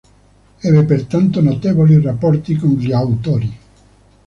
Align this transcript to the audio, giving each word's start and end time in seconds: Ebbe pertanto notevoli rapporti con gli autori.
Ebbe 0.57 0.83
pertanto 0.83 1.41
notevoli 1.41 2.01
rapporti 2.01 2.55
con 2.55 2.71
gli 2.71 2.91
autori. 2.91 3.57